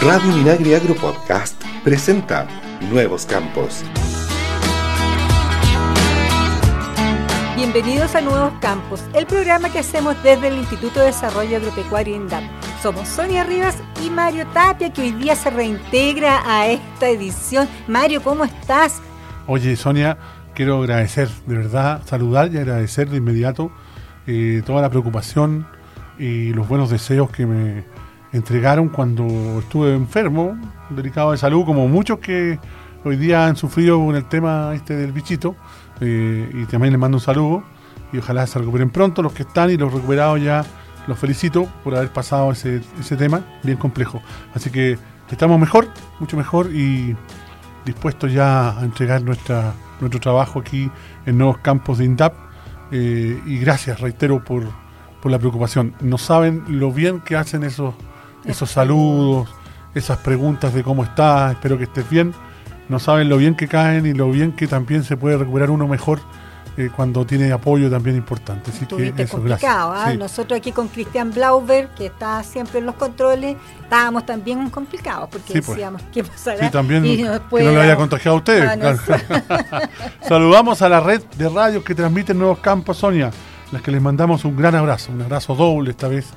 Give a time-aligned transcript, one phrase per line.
[0.00, 2.46] Radio Minagri Agro Podcast presenta
[2.88, 3.82] Nuevos Campos.
[7.56, 12.44] Bienvenidos a Nuevos Campos, el programa que hacemos desde el Instituto de Desarrollo Agropecuario INDAP.
[12.80, 17.68] Somos Sonia Rivas y Mario Tapia, que hoy día se reintegra a esta edición.
[17.88, 19.02] Mario, ¿cómo estás?
[19.48, 20.16] Oye, Sonia,
[20.54, 23.72] quiero agradecer, de verdad, saludar y agradecer de inmediato
[24.28, 25.66] eh, toda la preocupación
[26.20, 27.84] y los buenos deseos que me
[28.32, 29.24] entregaron cuando
[29.60, 30.58] estuve enfermo,
[30.90, 32.58] delicado de salud, como muchos que
[33.04, 35.56] hoy día han sufrido con el tema este del bichito.
[36.00, 37.64] Eh, y también les mando un saludo
[38.12, 40.64] y ojalá se recuperen pronto los que están y los recuperados ya
[41.06, 44.22] los felicito por haber pasado ese, ese tema bien complejo.
[44.54, 44.98] Así que
[45.30, 45.88] estamos mejor,
[46.20, 47.16] mucho mejor y
[47.84, 50.90] dispuestos ya a entregar nuestra, nuestro trabajo aquí
[51.26, 52.34] en nuevos campos de INDAP.
[52.90, 54.64] Eh, y gracias, reitero, por,
[55.22, 55.94] por la preocupación.
[56.00, 57.94] No saben lo bien que hacen esos
[58.44, 59.48] esos saludos,
[59.94, 62.34] esas preguntas de cómo estás, espero que estés bien,
[62.88, 65.86] no saben lo bien que caen y lo bien que también se puede recuperar uno
[65.86, 66.20] mejor
[66.78, 68.70] eh, cuando tiene apoyo también importante.
[68.70, 70.14] Así que eso, complicado, ¿ah?
[70.14, 75.54] Nosotros aquí con Cristian Blauber, que está siempre en los controles, estábamos también complicados porque
[75.54, 75.66] pues.
[75.66, 76.64] decíamos qué pasará.
[76.64, 78.70] Sí, también que no le haya contagiado a ustedes.
[80.28, 83.32] Saludamos a la red de radios que transmiten Nuevos Campos, Sonia,
[83.72, 86.32] las que les mandamos un gran abrazo, un abrazo doble esta vez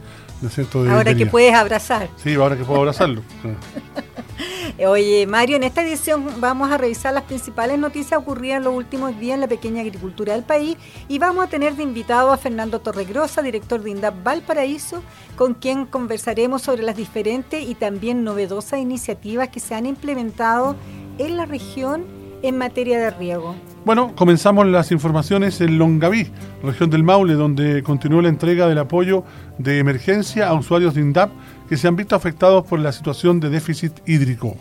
[0.90, 2.10] ahora que puedes abrazar.
[2.18, 3.22] Sí, ahora que puedo abrazarlo.
[4.88, 9.18] Oye, Mario, en esta edición vamos a revisar las principales noticias ocurridas en los últimos
[9.20, 12.80] días en la pequeña agricultura del país y vamos a tener de invitado a Fernando
[12.80, 15.04] Torregrosa, director de INDAP Valparaíso,
[15.36, 20.76] con quien conversaremos sobre las diferentes y también novedosas iniciativas que se han implementado
[21.18, 22.06] en la región
[22.42, 23.56] en materia de riego.
[23.84, 26.28] Bueno, comenzamos las informaciones en Longaví,
[26.62, 29.24] región del Maule, donde continuó la entrega del apoyo
[29.58, 31.32] de emergencia a usuarios de INDAP
[31.68, 34.56] que se han visto afectados por la situación de déficit hídrico.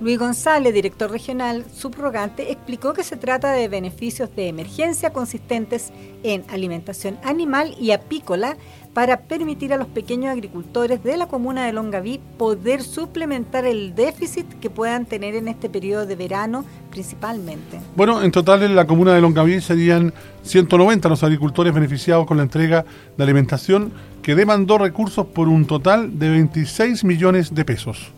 [0.00, 6.42] Luis González, director regional subrogante, explicó que se trata de beneficios de emergencia consistentes en
[6.48, 8.56] alimentación animal y apícola
[8.96, 14.46] para permitir a los pequeños agricultores de la comuna de Longaví poder suplementar el déficit
[14.58, 17.78] que puedan tener en este periodo de verano principalmente.
[17.94, 20.14] Bueno, en total en la comuna de Longaví serían
[20.44, 22.86] 190 los agricultores beneficiados con la entrega
[23.18, 23.92] de alimentación
[24.22, 28.15] que demandó recursos por un total de 26 millones de pesos.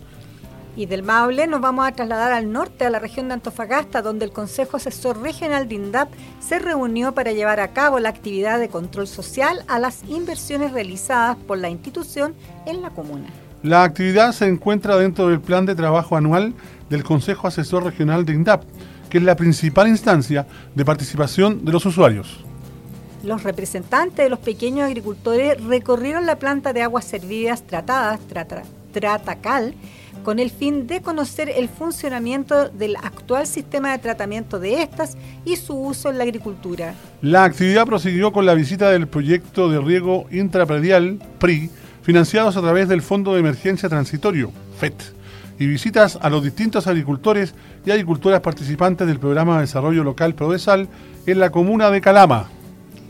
[0.78, 4.24] Y del Maule nos vamos a trasladar al norte, a la región de Antofagasta, donde
[4.24, 6.08] el Consejo Asesor Regional de INDAP
[6.38, 11.36] se reunió para llevar a cabo la actividad de control social a las inversiones realizadas
[11.36, 12.32] por la institución
[12.64, 13.26] en la comuna.
[13.64, 16.54] La actividad se encuentra dentro del plan de trabajo anual
[16.88, 18.62] del Consejo Asesor Regional de INDAP,
[19.10, 20.46] que es la principal instancia
[20.76, 22.44] de participación de los usuarios.
[23.24, 28.20] Los representantes de los pequeños agricultores recorrieron la planta de aguas servidas tratadas,
[28.92, 29.74] Tratacal,
[30.22, 35.56] con el fin de conocer el funcionamiento del actual sistema de tratamiento de estas y
[35.56, 36.94] su uso en la agricultura.
[37.22, 41.70] La actividad prosiguió con la visita del proyecto de riego intrapredial, PRI,
[42.02, 44.94] financiados a través del Fondo de Emergencia Transitorio, FET,
[45.58, 47.54] y visitas a los distintos agricultores
[47.84, 50.88] y agricultoras participantes del programa de desarrollo local PRODESAL
[51.26, 52.48] en la comuna de Calama.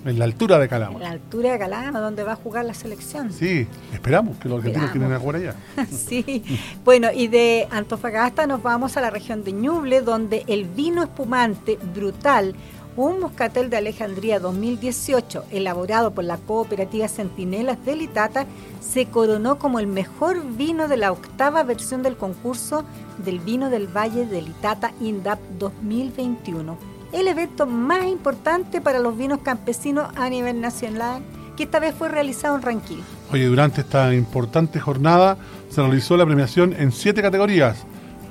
[0.09, 0.95] En la altura de Calama.
[0.95, 3.31] En la altura de Calama, donde va a jugar la selección.
[3.31, 5.55] Sí, esperamos que los argentinos quieren jugar allá.
[5.91, 6.43] sí.
[6.83, 11.79] Bueno, y de Antofagasta nos vamos a la región de Ñuble, donde el vino espumante
[11.95, 12.55] brutal,
[12.97, 18.47] un moscatel de Alejandría 2018, elaborado por la cooperativa Centinelas de Litata,
[18.81, 22.83] se coronó como el mejor vino de la octava versión del concurso
[23.19, 29.41] del vino del Valle de Litata INDAP 2021 el evento más importante para los vinos
[29.43, 31.23] campesinos a nivel nacional,
[31.57, 33.03] que esta vez fue realizado en Ranquil.
[33.33, 35.37] Oye, durante esta importante jornada
[35.71, 37.85] se realizó la premiación en siete categorías.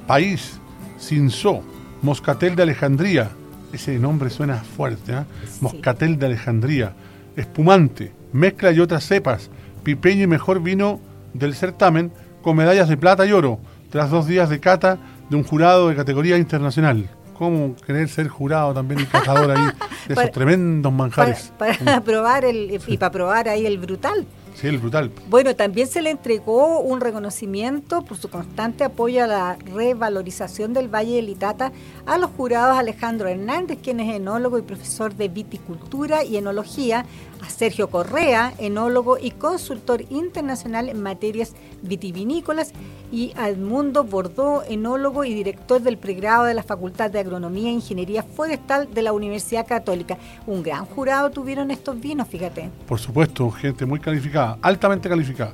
[0.06, 0.60] País,
[1.00, 1.62] Cinzó,
[2.02, 3.32] Moscatel de Alejandría,
[3.74, 5.24] ese nombre suena fuerte, ¿eh?
[5.60, 6.94] Moscatel de Alejandría,
[7.36, 9.50] Espumante, Mezcla y otras cepas,
[9.84, 11.00] Pipeño y mejor vino
[11.34, 12.12] del certamen
[12.42, 13.60] con medallas de plata y oro,
[13.92, 14.98] tras dos días de cata
[15.30, 19.66] de un jurado de categoría internacional cómo querer ser jurado también y cazador ahí
[20.08, 21.54] de esos tremendos manjares.
[21.58, 24.26] Para, probar el, y para probar ahí el brutal.
[24.58, 25.12] Sí, el brutal.
[25.30, 30.88] Bueno, también se le entregó un reconocimiento por su constante apoyo a la revalorización del
[30.88, 31.72] Valle de Litata
[32.08, 37.06] a los jurados Alejandro Hernández, quien es enólogo y profesor de viticultura y enología,
[37.42, 42.74] a Sergio Correa, enólogo y consultor internacional en materias vitivinícolas,
[43.12, 47.74] y a Edmundo Bordó, enólogo y director del pregrado de la Facultad de Agronomía e
[47.74, 50.18] Ingeniería Forestal de la Universidad Católica.
[50.46, 52.70] Un gran jurado tuvieron estos vinos, fíjate.
[52.88, 55.54] Por supuesto, gente muy calificada, altamente calificada.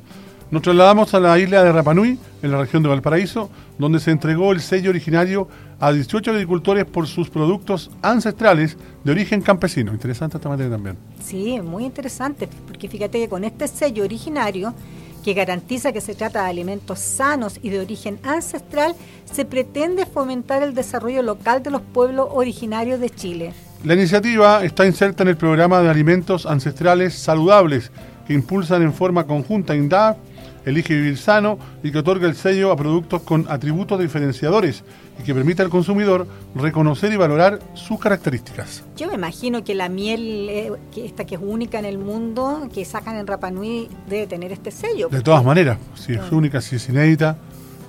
[0.53, 4.51] Nos trasladamos a la isla de Rapanui, en la región de Valparaíso, donde se entregó
[4.51, 5.47] el sello originario
[5.79, 9.91] a 18 agricultores por sus productos ancestrales de origen campesino.
[9.93, 10.95] Interesante esta materia también.
[11.23, 14.75] Sí, muy interesante, porque fíjate que con este sello originario,
[15.23, 18.93] que garantiza que se trata de alimentos sanos y de origen ancestral,
[19.25, 23.53] se pretende fomentar el desarrollo local de los pueblos originarios de Chile.
[23.83, 27.91] La iniciativa está inserta en el programa de alimentos ancestrales saludables
[28.27, 30.17] que impulsan en forma conjunta INDAP,
[30.65, 34.83] Elige Vivir Sano y que otorga el sello a productos con atributos diferenciadores
[35.19, 38.83] y que permite al consumidor reconocer y valorar sus características.
[38.95, 42.67] Yo me imagino que la miel, eh, que esta que es única en el mundo,
[42.73, 45.09] que sacan en Rapanui, debe tener este sello.
[45.09, 46.29] De todas maneras, si es ah.
[46.35, 47.37] única, si es inédita,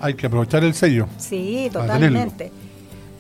[0.01, 1.07] hay que aprovechar el sello.
[1.19, 2.51] Sí, totalmente.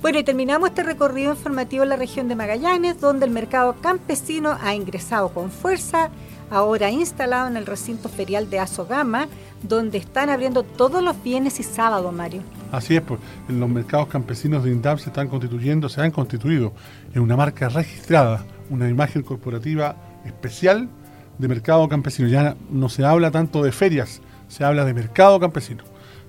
[0.03, 4.59] Bueno, y terminamos este recorrido informativo en la región de Magallanes, donde el mercado campesino
[4.61, 6.11] ha ingresado con fuerza
[6.55, 9.27] ahora instalado en el recinto ferial de Azogama,
[9.62, 12.43] donde están abriendo todos los viernes y sábados, Mario.
[12.71, 16.73] Así es, pues en los mercados campesinos de INDAP se están constituyendo, se han constituido
[17.12, 20.89] en una marca registrada, una imagen corporativa especial
[21.39, 22.29] de mercado campesino.
[22.29, 25.83] Ya no se habla tanto de ferias, se habla de mercado campesino.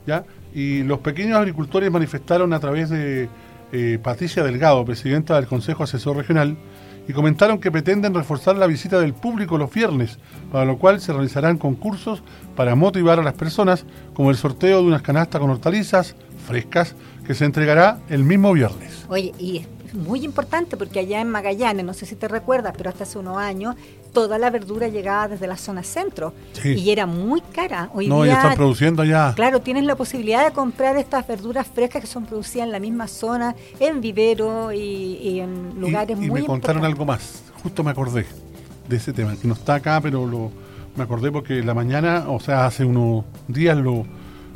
[0.08, 0.26] ¿ya?
[0.54, 3.30] Y los pequeños agricultores manifestaron a través de
[3.72, 6.58] eh, Patricia Delgado, presidenta del Consejo Asesor Regional,
[7.08, 10.18] y comentaron que pretenden reforzar la visita del público los viernes,
[10.52, 12.24] para lo cual se realizarán concursos
[12.56, 16.16] para motivar a las personas, como el sorteo de unas canastas con hortalizas
[16.48, 19.06] frescas que se entregará el mismo viernes.
[19.10, 23.04] Oye, y muy importante porque allá en Magallanes, no sé si te recuerdas, pero hasta
[23.04, 23.76] hace unos años,
[24.16, 26.34] toda la verdura llegaba desde la zona centro.
[26.64, 27.90] Y era muy cara.
[27.94, 29.34] Hoy no, ya están produciendo ya.
[29.36, 33.08] Claro, tienes la posibilidad de comprar estas verduras frescas que son producidas en la misma
[33.10, 38.26] zona, en vivero y, en lugares muy Y me contaron algo más, justo me acordé
[38.88, 40.50] de ese tema, que no está acá, pero lo,
[40.96, 44.06] me acordé porque la mañana, o sea, hace unos días lo,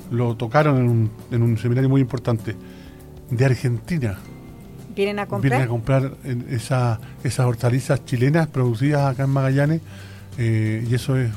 [0.09, 2.56] lo tocaron en un, en un seminario muy importante
[3.29, 4.17] de Argentina
[4.99, 5.51] vienen a comprar.
[5.51, 6.11] Vienen a comprar
[6.49, 9.81] esa, esas hortalizas chilenas producidas acá en Magallanes.
[10.37, 11.31] Eh, y eso es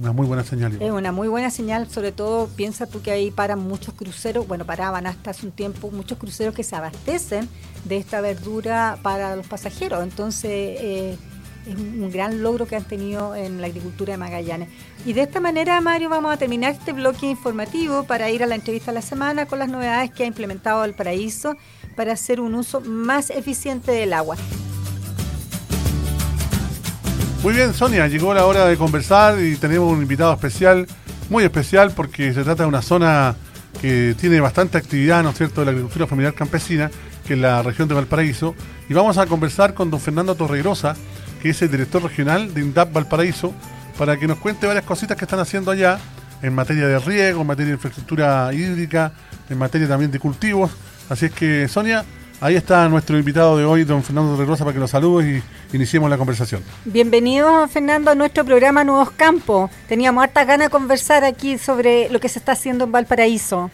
[0.00, 0.76] una muy buena señal.
[0.80, 4.66] Es una muy buena señal, sobre todo piensa tú que ahí paran muchos cruceros, bueno,
[4.66, 7.48] paraban hasta hace un tiempo muchos cruceros que se abastecen
[7.84, 10.02] de esta verdura para los pasajeros.
[10.02, 11.16] Entonces, eh,
[11.66, 14.68] es un gran logro que han tenido en la agricultura de Magallanes.
[15.06, 18.54] Y de esta manera, Mario, vamos a terminar este bloque informativo para ir a la
[18.54, 21.56] entrevista de la semana con las novedades que ha implementado el Paraíso
[21.96, 24.36] para hacer un uso más eficiente del agua.
[27.42, 30.86] Muy bien, Sonia, llegó la hora de conversar y tenemos un invitado especial,
[31.28, 33.36] muy especial porque se trata de una zona
[33.82, 36.90] que tiene bastante actividad, ¿no es cierto?, de la agricultura familiar campesina,
[37.26, 38.54] que es la región de Valparaíso.
[38.88, 40.96] Y vamos a conversar con don Fernando Torregrosa,
[41.44, 43.52] que es el director regional de INDAP Valparaíso,
[43.98, 45.98] para que nos cuente varias cositas que están haciendo allá
[46.40, 49.12] en materia de riego, en materia de infraestructura hídrica,
[49.50, 50.70] en materia también de cultivos
[51.10, 52.02] Así es que, Sonia,
[52.40, 56.08] ahí está nuestro invitado de hoy, don Fernando Rosa, para que lo salude y iniciemos
[56.08, 56.62] la conversación.
[56.86, 59.70] Bienvenido, Fernando, a nuestro programa Nuevos Campos.
[59.86, 63.70] Teníamos harta ganas de conversar aquí sobre lo que se está haciendo en Valparaíso.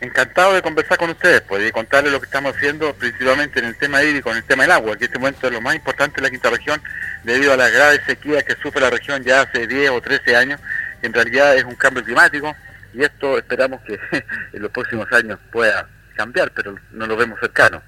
[0.00, 3.76] Encantado de conversar con ustedes, pues, y contarles lo que estamos haciendo principalmente en el
[3.76, 6.22] tema hídrico, en el tema del agua, que este momento es lo más importante de
[6.22, 6.80] la quinta región,
[7.24, 10.60] debido a la grave sequía que sufre la región ya hace 10 o 13 años,
[11.02, 12.54] en realidad es un cambio climático,
[12.94, 13.98] y esto esperamos que
[14.52, 17.82] en los próximos años pueda cambiar, pero no lo vemos cercano.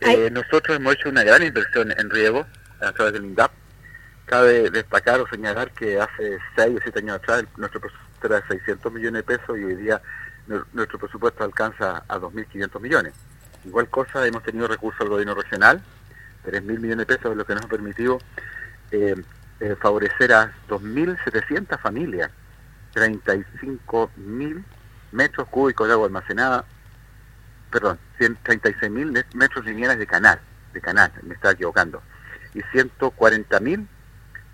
[0.00, 2.46] Eh, nosotros hemos hecho una gran inversión en riego
[2.80, 3.50] a través del INDAP.
[4.26, 8.46] Cabe destacar o señalar que hace 6 o 7 años atrás nuestro presupuesto era de
[8.48, 10.00] 600 millones de pesos y hoy día
[10.46, 13.14] nuestro presupuesto alcanza a 2.500 millones.
[13.64, 15.82] Igual cosa, hemos tenido recursos al gobierno regional,
[16.44, 18.18] 3.000 millones de pesos, lo que nos ha permitido
[18.90, 19.14] eh,
[19.60, 22.30] eh, favorecer a 2.700 familias,
[22.94, 24.64] 35.000
[25.12, 26.64] metros cúbicos de agua almacenada,
[27.70, 30.40] perdón, 136 mil metros lineales de canal,
[30.72, 32.02] de canal, me estaba equivocando,
[32.52, 33.88] y 140 mil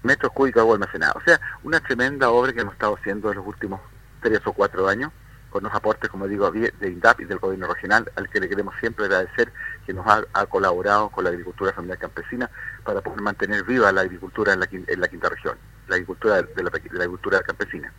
[0.03, 1.13] metros cúbicos de agua almacenada.
[1.17, 3.81] O sea, una tremenda obra que hemos estado haciendo en los últimos
[4.23, 5.13] tres o cuatro años,
[5.51, 8.75] con los aportes, como digo, de INDAP y del gobierno regional, al que le queremos
[8.81, 9.53] siempre agradecer
[9.85, 12.49] que nos ha, colaborado con la agricultura familiar campesina
[12.85, 15.57] para poder mantener viva la agricultura en la, en la quinta región,
[15.89, 17.93] la agricultura de la, de la agricultura campesina.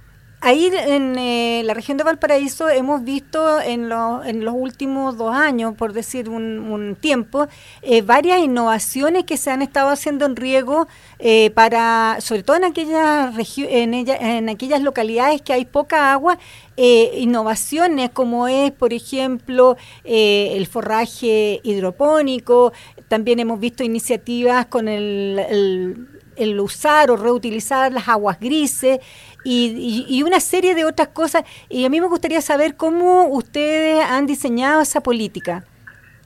[0.44, 5.94] Ahí en eh, la región de Valparaíso hemos visto en, los últimos dos años, por
[5.94, 7.48] decir un, tiempo,
[7.84, 10.88] eh, varias innovaciones que se han estado haciendo en riego
[11.20, 16.40] eh, para, sobre todo en aquellas en, en aquellas localidades que hay poca agua,
[16.76, 22.74] innovaciones como es, por ejemplo, el forraje hidropónico.
[23.08, 29.00] También hemos visto iniciativas con el, el usar o reutilizar las aguas grises
[29.44, 31.44] y, una serie de otras cosas.
[31.70, 35.64] Y a mí me gustaría saber cómo ustedes han diseñado esa política.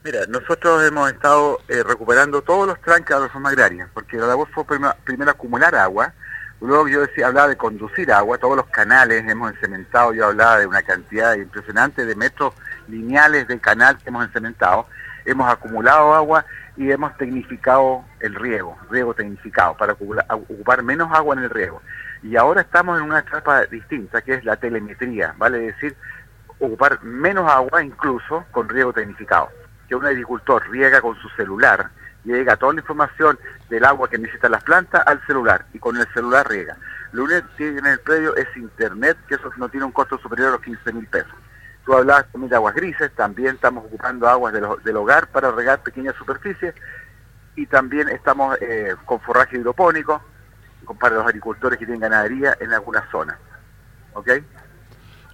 [0.03, 4.27] Mira, nosotros hemos estado eh, recuperando todos los tranques de la reforma agraria, porque la
[4.27, 6.13] labor fue primero, acumular agua,
[6.61, 10.67] luego yo decía, hablaba de conducir agua, todos los canales hemos encementado, yo hablaba de
[10.67, 12.53] una cantidad impresionante de metros
[12.87, 14.85] lineales de canal que hemos encementado,
[15.25, 16.45] hemos acumulado agua
[16.77, 21.81] y hemos tecnificado el riego, riego tecnificado, para ocupar menos agua en el riego.
[22.23, 25.95] Y ahora estamos en una etapa distinta, que es la telemetría, vale decir,
[26.59, 29.49] ocupar menos agua incluso con riego tecnificado
[29.87, 31.89] que un agricultor riega con su celular,
[32.23, 33.37] llega toda la información
[33.69, 36.75] del agua que necesitan las plantas al celular y con el celular riega.
[37.11, 40.17] Lo único que tiene en el predio es internet, que eso no tiene un costo
[40.17, 41.33] superior a los 15 mil pesos.
[41.85, 46.15] Tú hablabas también de aguas grises, también estamos ocupando aguas del hogar para regar pequeñas
[46.15, 46.73] superficies
[47.55, 50.21] y también estamos eh, con forraje hidropónico
[50.99, 53.37] para los agricultores que tienen ganadería en algunas zonas.
[54.13, 54.29] ¿Ok?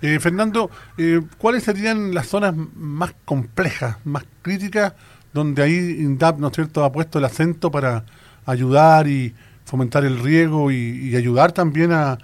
[0.01, 4.93] Eh, Fernando, eh, ¿cuáles serían las zonas más complejas, más críticas,
[5.31, 8.03] donde ahí INDAP, ¿no es cierto?, ha puesto el acento para
[8.45, 12.17] ayudar y fomentar el riego y, ayudar también a,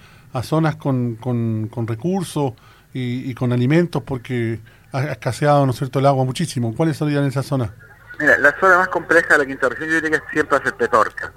[0.43, 2.53] zonas con, con, recursos
[2.99, 4.59] y, con alimentos, porque
[4.91, 6.73] ha escaseado, ¿no es cierto?, el agua muchísimo.
[6.75, 7.69] ¿Cuáles serían esas zonas?
[8.19, 11.31] Mira, la zona más compleja de la quinta región yo diría que siempre hace Petorca.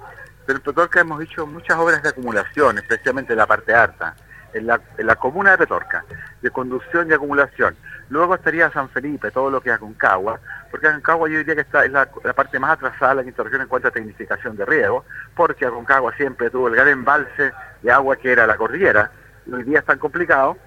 [0.45, 4.15] Pero en Petorca hemos hecho muchas obras de acumulación, especialmente en la parte alta
[4.53, 6.03] en la, comuna de Petorca,
[6.41, 7.75] de conducción y acumulación.
[8.09, 10.39] Luego estaría San Felipe, todo lo que es Aconcagua,
[10.69, 13.61] porque Aconcagua yo diría que está, es la, parte más atrasada de la quinta región
[13.61, 18.15] en cuanto a tecnificación de riego, porque Aconcagua siempre tuvo el gran embalse de agua
[18.17, 19.11] que era la cordillera,
[19.45, 20.57] y hoy día es tan complicado,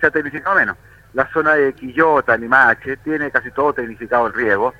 [0.00, 0.76] se ha tecnificado menos.
[1.12, 4.74] La zona de Quillota, Limache, tiene casi todo tecnificado el riego,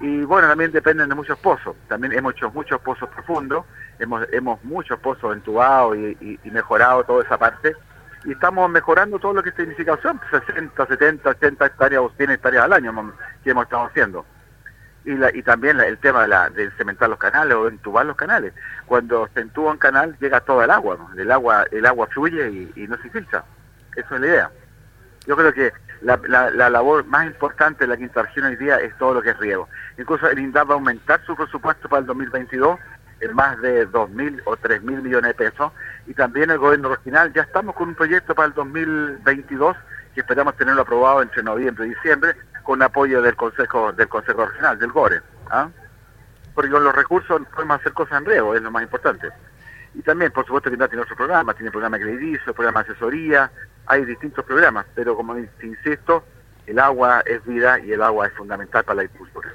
[0.00, 1.76] y bueno, también dependen de muchos pozos.
[1.88, 3.64] También hemos hecho muchos pozos profundos,
[3.98, 7.74] hemos, hemos muchos pozos entubados y, y mejorado toda esa parte
[8.26, 12.64] y estamos mejorando todo lo que es tecnificación, 60, 70, 80 hectáreas o 100 hectáreas
[12.64, 14.26] al año que hemos estado haciendo.
[15.04, 18.16] Y, la, y también el tema de, la, de, cementar los canales o entubar los
[18.16, 18.52] canales.
[18.86, 22.88] Cuando se entuba un canal llega todo el agua, el agua el agua fluye y,
[22.88, 23.44] no se filtra.
[23.96, 24.50] Eso es la idea.
[25.26, 25.72] Yo creo que
[26.02, 29.30] la, la, labor más importante de la quinta región hoy día es todo lo que
[29.30, 29.68] es riego.
[29.98, 32.78] Incluso el INDAP va a aumentar su presupuesto para el 2022
[33.20, 35.72] en más de 2.000 o 3.000 millones de pesos
[36.06, 37.32] y también el gobierno regional.
[37.32, 39.76] Ya estamos con un proyecto para el 2022
[40.14, 44.78] que esperamos tenerlo aprobado entre noviembre y diciembre con apoyo del Consejo del Consejo Regional,
[44.78, 45.20] del GORE.
[45.50, 45.68] ¿ah?
[46.54, 49.28] Porque con los recursos podemos hacer cosas en riego, es lo más importante.
[49.98, 53.50] Y también, por supuesto, que tiene otro programa, tiene programa crediticio, programa de asesoría,
[53.86, 56.22] hay distintos programas, pero como insisto,
[56.66, 59.54] el agua es vida y el agua es fundamental para la agricultura.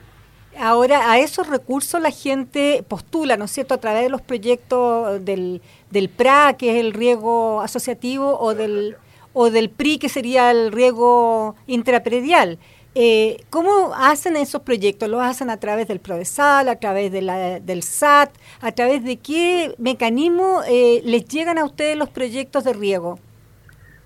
[0.60, 5.24] Ahora, a esos recursos la gente postula, ¿no es cierto?, a través de los proyectos
[5.24, 8.98] del, del PRA, que es el riego asociativo, o del,
[9.34, 12.58] o del PRI, que sería el riego intrapredial.
[12.94, 15.08] Eh, ¿Cómo hacen esos proyectos?
[15.08, 18.32] ¿Los hacen a través del PRODESAL, a través de la, del SAT?
[18.60, 23.18] ¿A través de qué mecanismo eh, les llegan a ustedes los proyectos de riego?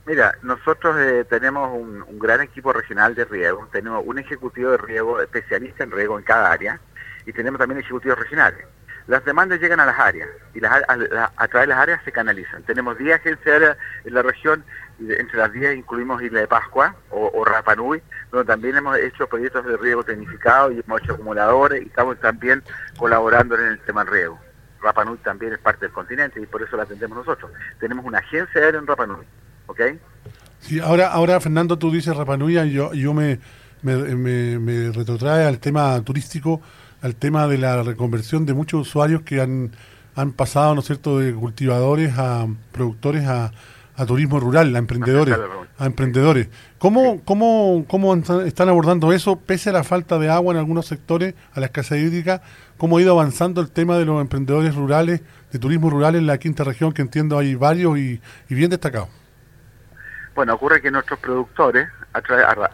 [0.05, 5.19] Mira, nosotros eh, tenemos un, gran equipo regional de riego, tenemos un ejecutivo de riego
[5.19, 6.79] especialista en riego en cada área
[7.25, 8.67] y tenemos también ejecutivos regionales.
[9.07, 12.61] Las demandas llegan a las áreas y las, a, través de las áreas se canalizan.
[12.63, 14.63] Tenemos 10 agencias en la región
[14.99, 18.01] entre las 10 incluimos Isla de Pascua o, o Rapanui,
[18.43, 22.63] también hemos hecho proyectos de riego tecnificado y hemos hecho acumuladores y estamos también
[22.97, 24.39] colaborando en el tema del riego.
[24.81, 27.51] Rapanui también es parte del continente y por eso la atendemos nosotros.
[27.79, 29.25] Tenemos una agencia aérea en Rapanui
[29.67, 29.81] ¿ok?
[30.59, 33.39] Sí, ahora, ahora Fernando, tú dices Rapanuya, yo, yo me,
[33.81, 36.61] me, me, retrotrae al tema turístico,
[37.01, 39.71] al tema de la reconversión de muchos usuarios que han,
[40.15, 43.51] han pasado, ¿no es cierto?, de cultivadores a productores a,
[43.97, 45.37] a turismo rural, a emprendedores,
[45.77, 46.49] a emprendedores.
[46.77, 51.33] ¿Cómo, cómo, ¿Cómo están abordando eso, pese a la falta de agua en algunos sectores,
[51.53, 52.41] a la escasez hídrica?
[52.77, 55.21] ¿Cómo ha ido avanzando el tema de los emprendedores rurales,
[55.51, 59.09] de turismo rural en la quinta región, que entiendo hay varios y, y bien destacados?
[60.35, 62.19] Bueno, ocurre que nuestros productores, a,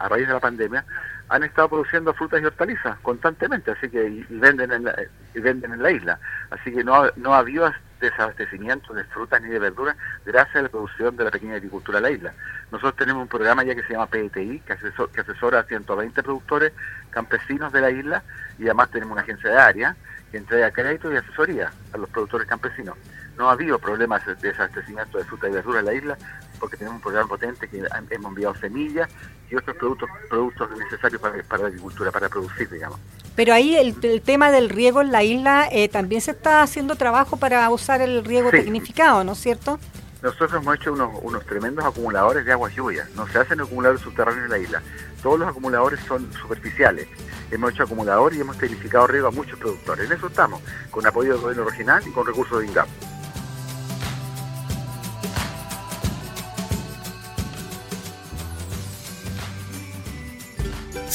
[0.10, 0.84] raíz de la pandemia,
[1.30, 4.96] han estado produciendo frutas y hortalizas constantemente, así que y, venden en la,
[5.36, 6.20] y venden en la isla.
[6.50, 7.72] Así que no, no ha habido
[8.02, 12.02] desabastecimiento de frutas ni de verduras gracias a la producción de la pequeña agricultura de
[12.02, 12.34] la isla.
[12.72, 14.76] Nosotros tenemos un programa ya que se llama PTI, que,
[15.14, 16.74] que asesora a 120 productores
[17.10, 18.24] campesinos de la isla
[18.58, 19.96] y además tenemos una agencia de área
[20.32, 22.98] que entrega crédito y asesoría a los productores campesinos.
[23.38, 26.18] No ha habido problemas de desabastecimiento de frutas y verduras en la isla,
[26.62, 29.10] porque tenemos un programa potente que hemos enviado semillas
[29.50, 33.00] y otros productos productos necesarios para, la agricultura, para producir, digamos.
[33.36, 37.38] Pero ahí el, tema del riego en la isla eh, también se está haciendo trabajo
[37.38, 39.80] para usar el riego tecnificado, ¿no es cierto?
[40.22, 43.10] Nosotros hemos hecho unos, unos tremendos acumuladores de aguas lluvias.
[43.16, 44.84] No se hacen acumuladores subterráneos en la isla.
[45.24, 47.08] Todos los acumuladores son superficiales.
[47.50, 50.06] Hemos hecho acumuladores y hemos tecnificado riego a muchos productores.
[50.06, 52.88] En eso estamos, con apoyo del gobierno regional y con recursos de INGAP.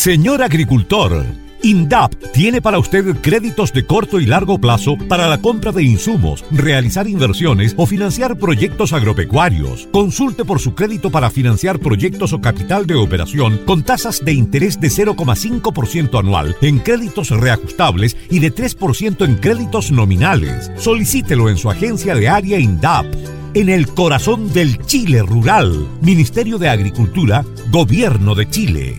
[0.06, 1.26] Señor agricultor,
[1.64, 6.44] INDAP tiene para usted créditos de corto y largo plazo para la compra de insumos,
[6.52, 9.88] realizar inversiones o financiar proyectos agropecuarios.
[9.90, 14.80] Consulte por su crédito para financiar proyectos o capital de operación con tasas de interés
[14.80, 20.70] de 0,5% anual en créditos reajustables y de 3% en créditos nominales.
[20.76, 23.06] Solicítelo en su agencia de área INDAP
[23.54, 25.88] en el corazón del Chile rural.
[26.00, 28.98] Ministerio de Agricultura, Gobierno de Chile.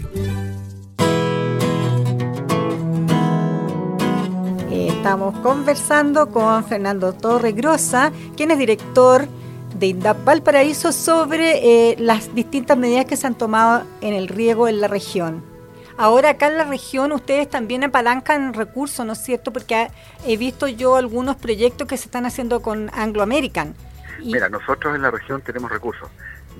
[5.08, 9.26] Estamos conversando con Fernando Torregrosa, quien es director
[9.80, 14.68] de INDAP Valparaíso, sobre eh, las distintas medidas que se han tomado en el riego
[14.68, 15.42] en la región.
[15.96, 19.54] Ahora acá en la región ustedes también apalancan recursos, ¿no es cierto?
[19.54, 19.88] Porque
[20.26, 23.76] he visto yo algunos proyectos que se están haciendo con Anglo American.
[24.20, 26.10] Mira, nosotros en la región tenemos recursos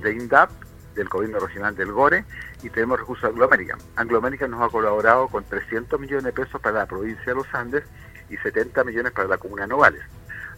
[0.00, 0.48] de INDAP,
[0.94, 2.24] del gobierno regional del GORE,
[2.62, 3.78] y tenemos recursos de Anglo American.
[3.96, 7.46] Anglo American nos ha colaborado con 300 millones de pesos para la provincia de los
[7.52, 7.84] Andes
[8.28, 10.02] y 70 millones para la comuna de Novales.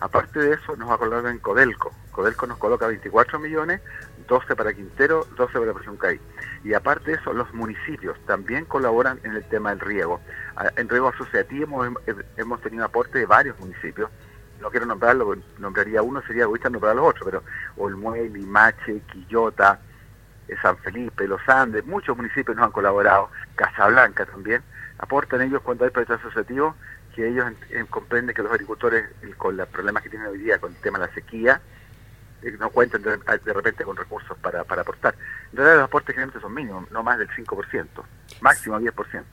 [0.00, 1.92] Aparte de eso, nos va a colocar en Codelco.
[2.10, 3.82] Codelco nos coloca 24 millones,
[4.28, 6.18] 12 para Quintero, 12 para Presión CAI.
[6.64, 10.20] Y aparte de eso, los municipios también colaboran en el tema del riego.
[10.56, 11.84] Ah, en riego asociativo
[12.36, 14.10] hemos, tenido aporte de varios municipios.
[14.60, 17.42] No quiero nombrarlo, nombraría uno, sería egoísta nombrar los otros, pero
[17.76, 19.80] Olmuel, Limache, Quillota,
[20.48, 24.62] eh, San Felipe, Los Andes, muchos municipios nos han colaborado, Casablanca también,
[24.98, 26.74] aportan ellos cuando hay proyectos asociativos
[27.14, 27.52] que ellos
[27.88, 29.04] comprenden que los agricultores,
[29.36, 31.60] con los problemas que tienen hoy día con el tema de la sequía,
[32.42, 35.14] eh, no cuentan de, repente con recursos para, aportar.
[35.50, 37.86] En realidad los aportes generalmente son mínimos, no más del 5%,
[38.40, 39.24] máximo 10%.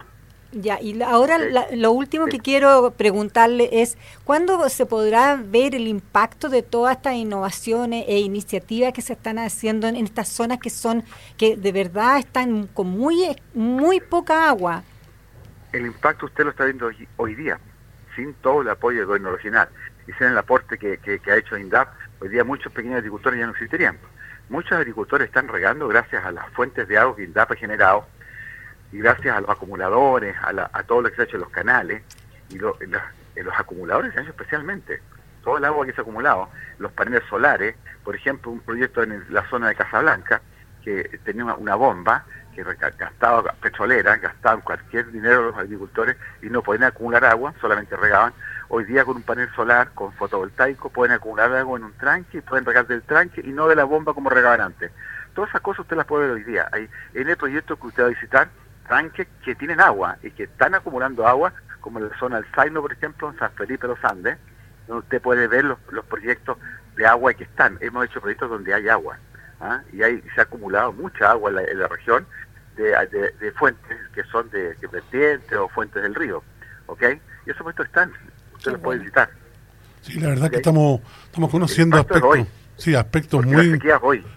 [0.54, 1.38] Ya, y ahora
[1.74, 7.16] lo último que quiero preguntarle es, ¿cuándo se podrá ver el impacto de todas estas
[7.16, 11.04] innovaciones e iniciativas que se están haciendo en estas zonas que son,
[11.38, 14.84] que de verdad están con muy, muy poca agua?
[15.74, 17.60] El impacto usted lo está viendo hoy día
[18.18, 19.70] sin todo el apoyo del gobierno regional
[20.08, 21.88] y sin el aporte que, ha hecho INDAP,
[22.20, 23.98] hoy día muchos pequeños agricultores ya no existirían.
[24.50, 28.08] Muchos agricultores están regando gracias a las fuentes de agua que INDAP ha generado
[28.92, 32.02] y gracias a los acumuladores, a, todo lo que se ha hecho en los canales
[32.50, 32.76] y los,
[33.56, 35.02] acumuladores se han hecho especialmente.
[35.44, 36.50] Todo el agua que se ha acumulado,
[36.80, 40.42] los paneles solares, por ejemplo, un proyecto en la zona de Casablanca
[40.88, 42.24] que tenía una bomba
[42.56, 48.32] que gastaba petrolera, gastaban cualquier dinero los agricultores y no podían acumular agua, solamente regaban.
[48.70, 52.64] Hoy día con un panel solar, con fotovoltaico, pueden acumular agua en un tranque, pueden
[52.64, 54.92] regar del tranque y no de la bomba como regaban antes.
[55.36, 56.70] Todas esas cosas usted las puede ver hoy día.
[56.72, 58.48] Hay, en el proyecto que usted va a visitar,
[58.88, 62.82] tranques que tienen agua y que están acumulando agua, como en la zona del Zaino,
[62.82, 64.38] por ejemplo, en San Felipe de los Andes,
[64.88, 66.58] donde usted puede ver los, proyectos
[66.96, 67.78] de agua que están.
[67.82, 69.20] Hemos hecho proyectos donde hay agua.
[69.60, 69.82] ¿Ah?
[69.94, 72.26] y hay, se ha acumulado mucha agua en la región
[72.78, 76.44] de, fuentes que son de, vertientes o fuentes del río,
[76.88, 77.04] ¿ok?
[77.46, 78.12] Y esos puestos están,
[78.56, 79.30] usted los puede visitar.
[80.02, 83.80] Sí, la verdad que estamos, estamos conociendo aspectos, sí, aspectos muy,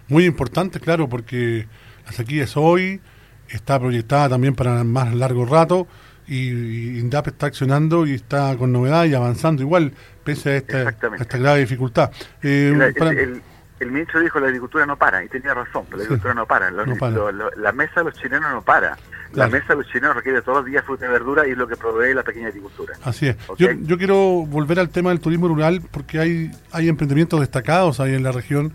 [0.07, 1.67] muy importantes, claro, porque
[2.05, 2.99] la sequía es hoy,
[3.47, 5.87] está proyectada también para más largo rato,
[6.27, 11.37] y, INDAP está accionando y está con novedad y avanzando igual, pese a esta, esta
[11.37, 12.11] grave dificultad.
[12.41, 13.41] Eh, el
[13.89, 16.69] ministro dijo la agricultura no para, y tenía razón, la agricultura no para.
[16.69, 18.97] la mesa de los chilenos no para.
[19.33, 21.67] La mesa de los chilenos requiere todos los días fruta y verdura y es lo
[21.67, 22.93] que provee la pequeña agricultura.
[23.03, 23.37] Así es.
[23.57, 28.23] Yo, quiero volver al tema del turismo rural porque hay, hay emprendimientos destacados ahí en
[28.23, 28.73] la región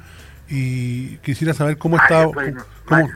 [0.49, 3.09] y quisiera saber cómo está cómo,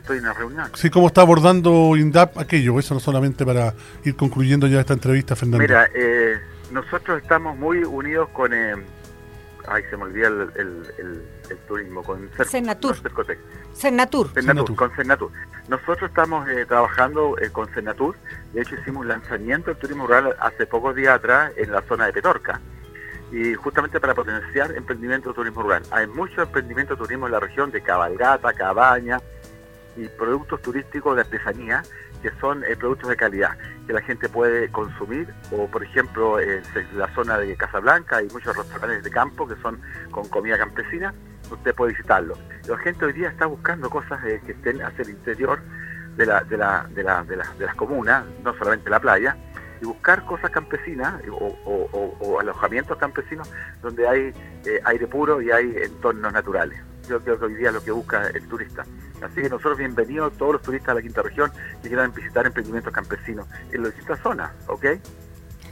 [0.73, 3.73] Sí, cómo está abordando INDAP aquello, eso no solamente para
[4.03, 5.59] ir concluyendo ya esta entrevista, Fernando.
[5.59, 6.39] Mira, eh,
[6.71, 8.53] nosotros estamos muy unidos con...
[8.53, 8.75] Eh,
[9.71, 12.95] ay, se me olvida el el turismo, con Cernatur.
[13.73, 14.75] Cernatur.
[14.75, 15.31] Con Cernatur.
[15.67, 18.15] Nosotros estamos eh, trabajando eh, con Cernatur,
[18.53, 22.07] de hecho hicimos un lanzamiento del turismo rural hace pocos días atrás en la zona
[22.07, 22.59] de Petorca,
[23.31, 25.83] y justamente para potenciar emprendimiento de turismo rural.
[25.91, 29.19] Hay muchos emprendimientos de turismo en la región de cabalgata, cabaña
[29.95, 31.83] y productos turísticos de artesanía
[32.21, 33.57] que son eh, productos de calidad
[33.87, 36.61] que la gente puede consumir o por ejemplo en
[36.95, 39.81] la zona de Casablanca hay muchos restaurantes de campo que son
[40.11, 41.13] con comida campesina
[41.53, 42.35] usted puede visitarlo.
[42.67, 45.61] La gente hoy día está buscando cosas eh, que estén hacia el interior
[46.15, 49.37] de, la, de, la, de, la, de, las comunas, no solamente la playa,
[49.81, 54.33] y buscar cosas campesinas o, alojamientos campesinos donde hay
[54.65, 56.79] eh, aire puro y hay entornos naturales.
[57.07, 58.85] que, hoy día es lo que busca el turista.
[59.21, 62.91] Así que nosotros bienvenidos todos los turistas de la quinta región que quieran visitar emprendimientos
[62.91, 64.85] campesinos en las distintas zonas, ¿ok?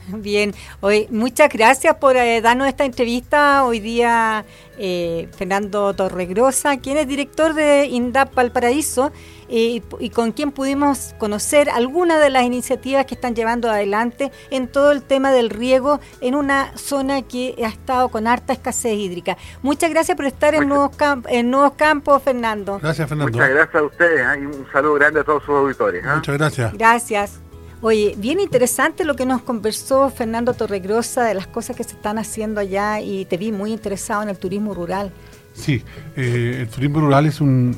[0.18, 4.46] Bien, hoy muchas gracias por eh, darnos esta entrevista hoy día,
[4.78, 9.12] eh, Fernando Torregrosa, quien es director de INDAP Valparaíso
[9.50, 14.68] eh, y con quien pudimos conocer algunas de las iniciativas que están llevando adelante en
[14.68, 19.38] todo el tema del riego en una zona que ha estado con harta escasez hídrica.
[19.62, 20.92] Muchas gracias por estar en nuevos,
[21.28, 22.80] en nuevos Campos, Fernando.
[22.82, 23.32] Gracias, Fernando.
[23.32, 26.04] Muchas gracias a ustedes y un saludo grande a todos sus auditores.
[26.06, 26.74] Muchas gracias.
[26.74, 27.49] Gracias.
[27.82, 32.18] Oye, bien interesante lo que nos conversó Fernando Torregrosa de las cosas que se están
[32.18, 35.14] haciendo allá y te vi muy interesado en el turismo rural.
[35.54, 35.82] Sí,
[36.18, 37.78] eh, el turismo rural es un,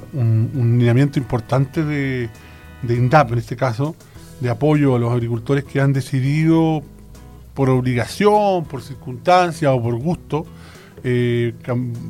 [0.56, 2.30] lineamiento importante de,
[2.88, 3.96] INDAP, en este caso,
[4.40, 6.82] de apoyo a los agricultores que han decidido
[7.54, 10.48] por obligación, por circunstancia o por gusto,
[11.04, 11.54] eh,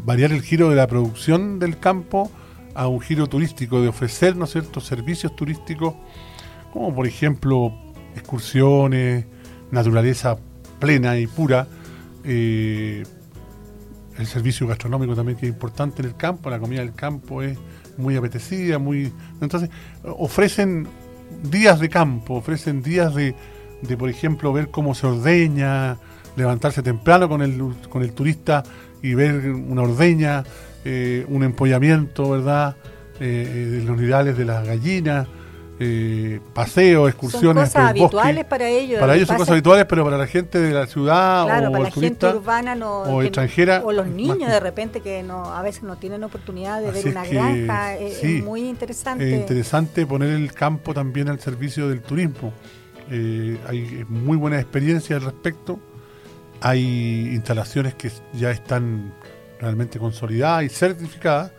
[0.06, 2.32] variar el giro de la producción del campo
[2.74, 5.96] a un giro turístico, de ofrecer ¿no servicios turísticos
[6.72, 7.74] como por ejemplo
[8.16, 9.26] excursiones,
[9.72, 10.38] naturaleza
[10.80, 11.68] plena y pura,
[12.24, 13.04] eh,
[14.18, 17.58] el servicio gastronómico también que es importante en el campo, la comida del campo es
[17.98, 19.70] muy apetecida, muy entonces
[20.04, 20.88] ofrecen
[21.44, 23.36] días de campo, ofrecen días de,
[23.82, 25.98] de por ejemplo ver cómo se ordeña,
[26.36, 28.64] levantarse temprano con el, con el turista
[29.02, 30.44] y ver una ordeña,
[30.86, 32.76] eh, un empollamiento, ¿verdad?
[33.20, 35.28] Eh, de los nidales de las gallinas,
[35.84, 37.72] eh, paseos, excursiones.
[37.72, 39.00] Son cosas habituales para ellos.
[39.00, 41.90] Para ellos son cosas habituales, pero para la gente de la ciudad o para la
[41.90, 43.82] gente urbana o extranjera.
[43.84, 47.26] O los niños de repente que no a veces no tienen oportunidad de ver una
[47.26, 47.98] granja.
[47.98, 49.34] Es, muy interesante.
[49.34, 52.54] Es interesante poner el campo también al servicio del turismo.
[53.10, 55.80] Eh, hay muy buena experiencia al respecto.
[56.62, 59.16] Hay instalaciones que ya están
[59.60, 61.52] realmente consolidadas y certificadas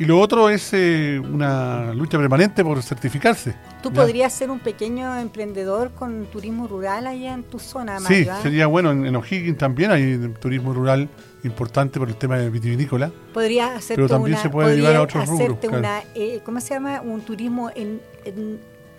[0.00, 3.54] y lo otro es eh, una lucha permanente por certificarse.
[3.82, 8.00] ¿Tú podrías ser un pequeño emprendedor con turismo rural allá en tu zona?
[8.00, 8.92] Sí, sería bueno.
[8.92, 11.06] En, O'Higgins también hay turismo rural
[11.44, 13.10] importante por el tema de vitivinícola.
[13.34, 15.58] Podría hacerte Pero también se puede llevar a otros rubros.
[15.70, 17.02] Una, eh, ¿Cómo se llama?
[17.02, 18.00] Un turismo en,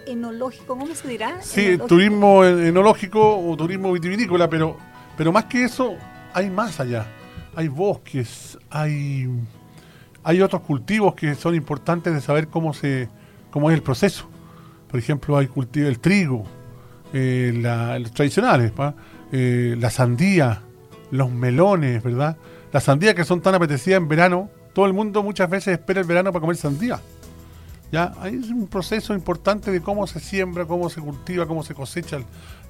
[0.06, 1.42] enológico, ¿cómo se dirá?
[1.42, 4.78] Sí, turismo enológico o turismo vitivinícola, pero,
[5.18, 5.96] pero más que eso,
[6.32, 7.08] hay más allá.
[7.56, 9.28] Hay bosques, hay
[10.24, 13.10] hay otros cultivos que son importantes de saber cómo se
[13.52, 14.26] cómo es el proceso.
[14.90, 16.46] Por ejemplo, hay cultivo el trigo,
[17.14, 17.52] eh,
[18.00, 18.72] los tradicionales,
[19.32, 20.62] eh, la sandía,
[21.12, 22.38] los melones, ¿verdad?
[22.72, 26.08] Las sandías que son tan apetecidas en verano, todo el mundo muchas veces espera el
[26.08, 27.00] verano para comer sandía.
[27.92, 28.14] ¿Ya?
[28.22, 32.20] Hay un proceso importante de cómo se siembra, cómo se cultiva, cómo se cosecha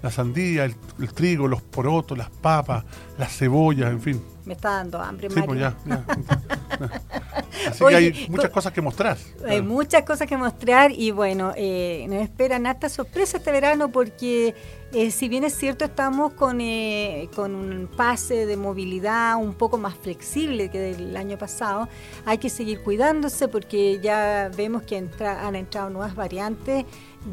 [0.02, 0.76] la sandía, el,
[1.14, 2.84] trigo, los porotos, las papas,
[3.20, 4.22] las cebollas, en fin.
[4.46, 5.76] Me está dando hambre, sí, pues ya,
[7.68, 9.18] Así que hay muchas cosas que mostrar.
[9.48, 14.56] Hay muchas cosas que mostrar y bueno, eh, nos esperan hasta sorpresa este verano porque
[14.94, 19.78] eh, si bien es cierto estamos con, eh, con un pase de movilidad un poco
[19.78, 21.88] más flexible que del año pasado,
[22.26, 26.86] hay que seguir cuidándose porque ya vemos que han entrado nuevas variantes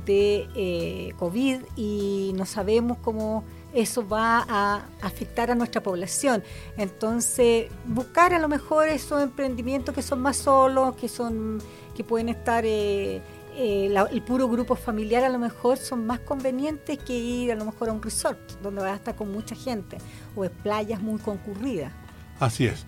[0.07, 6.43] de eh, COVID y no sabemos cómo eso va a afectar a nuestra población.
[6.77, 11.59] Entonces, buscar a lo mejor esos emprendimientos que son más solos, que son
[11.95, 13.21] que pueden estar eh,
[13.57, 17.65] eh, el puro grupo familiar a lo mejor son más convenientes que ir a lo
[17.65, 19.99] mejor a un resort donde va a estar con mucha gente
[20.37, 21.93] o en playas muy concurridas.
[22.39, 22.87] Así es.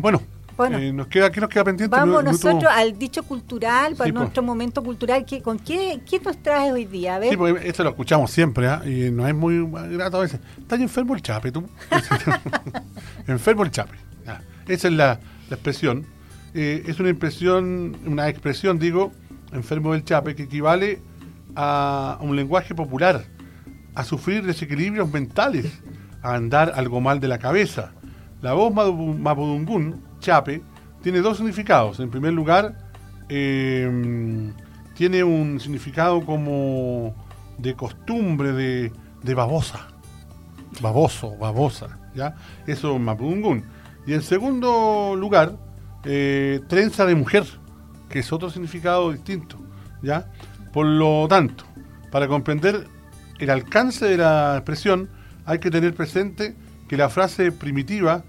[0.00, 0.20] bueno,
[0.60, 1.96] bueno, eh, nos queda, ¿qué nos queda pendiente?
[1.96, 5.24] Vamos nosotros al dicho cultural, para nuestro momento cultural.
[5.24, 7.18] ¿qué, ¿Con qué, qué nos traes hoy día?
[7.22, 8.82] Sí, porque esto lo escuchamos siempre ¿ah?
[8.84, 10.40] y no es muy grato a veces.
[10.58, 11.66] ¿Estás enfermo el chape tú?
[13.26, 13.96] enfermo el chape.
[14.68, 15.18] Esa es la,
[15.50, 16.04] expresión.
[16.54, 19.12] Eh, es una impresión, una expresión, digo,
[19.52, 21.00] enfermo del chape, que equivale
[21.56, 23.24] a un lenguaje popular,
[23.94, 25.80] a sufrir desequilibrios mentales,
[26.22, 27.92] a andar algo mal de la cabeza.
[28.42, 30.62] La voz mapudungún chape
[31.02, 31.98] tiene dos significados.
[32.00, 32.76] En primer lugar,
[33.28, 34.52] em,
[34.94, 37.14] tiene un significado como
[37.58, 39.88] de costumbre, de, babosa.
[40.80, 42.34] Baboso, babosa, ¿ya?
[42.66, 43.64] Eso es.
[44.06, 45.56] Y en segundo lugar,
[46.04, 47.44] eh, trenza de mujer,
[48.08, 49.56] que es otro significado distinto,
[50.02, 50.30] ¿ya?
[50.72, 51.64] Por lo tanto,
[52.10, 52.86] para comprender
[53.38, 55.08] el alcance de la expresión,
[55.44, 56.54] hay que tener presente
[56.88, 58.24] que la frase primitiva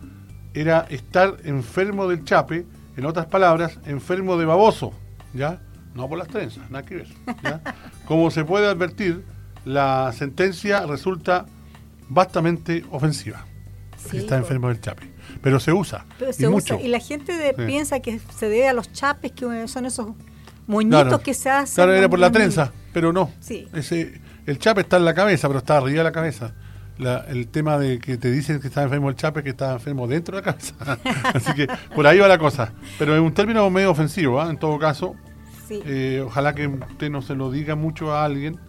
[0.54, 2.66] era estar enfermo del chape,
[2.98, 4.94] en otras palabras, enfermo de baboso,
[5.34, 5.62] ¿ya?
[5.96, 7.08] No por las trenzas, nada que ver.
[8.06, 9.24] Como se puede advertir,
[9.66, 11.46] la sentencia resulta
[12.10, 13.46] bastante ofensiva.
[14.10, 15.10] que está enfermo del chape.
[15.42, 16.06] Pero se usa.
[16.38, 16.80] y, mucho.
[16.80, 20.10] y la gente piensa que se debe a los chapes, que son esos
[20.68, 21.76] moñitos que se hacen.
[21.76, 23.32] Claro, era por la trenza, pero no.
[23.74, 26.54] Ese, el chape está en la cabeza, pero está arriba de la cabeza.
[27.28, 30.36] El tema de que te dicen que está enfermo el chape, que está enfermo dentro
[30.36, 30.76] de la cabeza.
[31.34, 32.74] Así que por ahí va la cosa.
[33.00, 34.50] Pero es un término medio ofensivo, ¿ah?
[34.50, 35.16] en todo caso.
[35.70, 38.60] Eh, ojalá que usted no se lo diga mucho a alguien,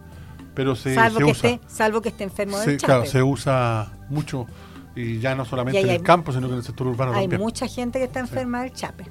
[0.55, 1.51] pero se, salvo que usa.
[1.51, 2.87] Esté, salvo que esté enfermo del chape.
[2.87, 4.47] Claro, se usa mucho
[4.95, 7.67] y ya no solamente en el campo, sino que en el sector urbano hay mucha
[7.67, 9.05] gente que está enferma del chape.